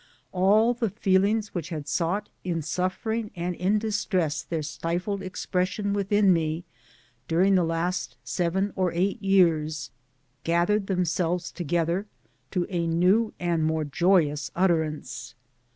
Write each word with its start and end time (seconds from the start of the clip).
All 0.31 0.73
the 0.73 0.89
feelings 0.89 1.49
which 1.53 1.69
had 1.69 1.87
sought, 1.87 2.27
in 2.43 2.63
suffering 2.63 3.29
and 3.35 3.53
in 3.53 3.77
dis 3.77 4.03
tress, 4.03 4.41
their 4.41 4.63
stifled 4.63 5.21
expression 5.21 5.93
within 5.93 6.33
me 6.33 6.63
during 7.27 7.53
the 7.53 7.63
last 7.63 8.17
seven 8.23 8.73
or 8.75 8.91
eight 8.93 9.21
years, 9.21 9.91
gathered 10.43 10.87
themselves 10.87 11.51
together 11.51 12.07
to 12.49 12.65
a 12.71 12.87
new 12.87 13.35
and 13.39 13.63
more 13.63 13.83
joyous 13.85 14.49
utterance. 14.55 15.35